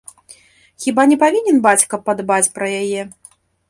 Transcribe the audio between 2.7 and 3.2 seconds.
яе?